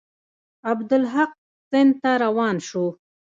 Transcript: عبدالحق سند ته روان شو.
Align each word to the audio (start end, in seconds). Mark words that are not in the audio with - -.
عبدالحق 0.71 1.31
سند 1.71 1.91
ته 2.01 2.11
روان 2.23 2.55
شو. 2.67 2.85